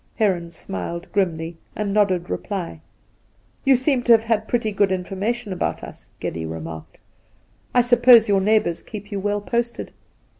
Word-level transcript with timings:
Heron 0.15 0.49
smiled 0.49 1.05
grimly, 1.11 1.57
and 1.75 1.93
nodded 1.93 2.27
reply.,' 2.27 2.81
You 3.65 3.75
seem 3.75 4.01
to 4.01 4.11
have 4.13 4.23
had 4.23 4.47
pretty 4.47 4.71
good 4.71 4.91
information 4.91 5.53
about 5.53 5.83
us,' 5.83 6.09
Geddy 6.19 6.43
remarked.' 6.47 6.97
I 7.75 7.81
suppose 7.81 8.27
your 8.27 8.41
neighbours 8.41 8.81
keep 8.81 9.11
you 9.11 9.19
well 9.19 9.41
posted 9.41 9.91